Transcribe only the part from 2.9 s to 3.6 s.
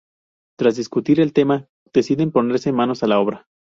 a la obra.